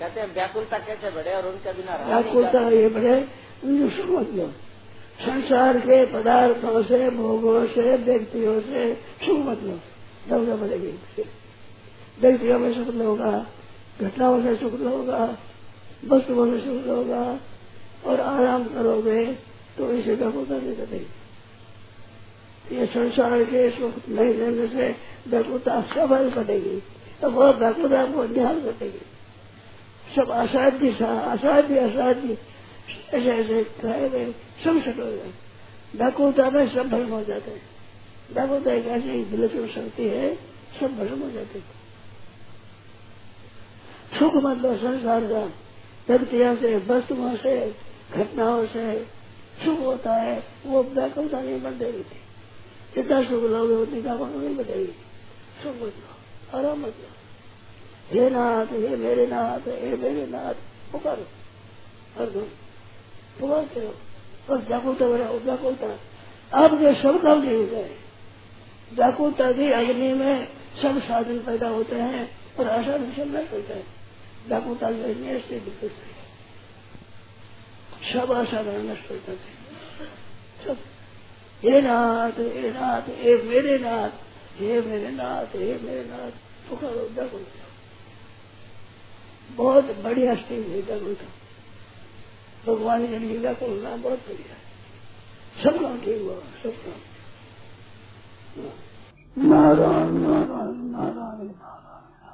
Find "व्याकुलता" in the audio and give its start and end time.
0.34-0.78, 2.04-2.60, 20.14-20.56, 25.28-25.80, 27.58-28.04, 35.94-36.50, 38.32-38.72, 50.82-51.40, 54.00-54.38, 64.58-65.08, 65.38-65.86, 68.94-69.52, 74.48-74.90, 87.08-87.64